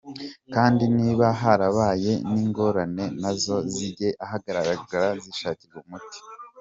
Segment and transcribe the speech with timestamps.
[0.55, 6.19] Kandi niba harabaye n’ingorane, nazo zijye ahagaragara zishakirwe umuti.